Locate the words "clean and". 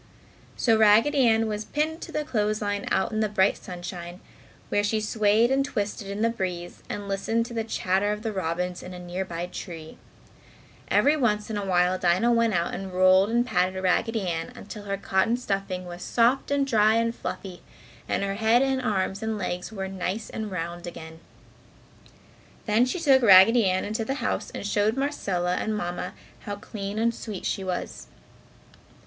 26.55-27.13